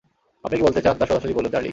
আপনি 0.43 0.55
কী 0.57 0.63
বলতে 0.63 0.79
চান 0.81 0.95
তা 0.97 1.05
সোজাসুজি 1.05 1.33
বলুন, 1.33 1.51
চার্লি। 1.51 1.69